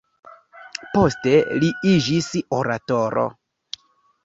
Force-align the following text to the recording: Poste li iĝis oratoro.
Poste 0.95 1.33
li 1.65 1.69
iĝis 1.93 2.31
oratoro. 2.63 3.29